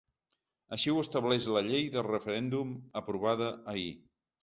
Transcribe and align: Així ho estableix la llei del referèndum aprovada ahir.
Així 0.77 0.93
ho 0.93 1.01
estableix 1.03 1.47
la 1.57 1.63
llei 1.69 1.85
del 1.99 2.07
referèndum 2.09 2.75
aprovada 3.05 3.55
ahir. 3.77 3.91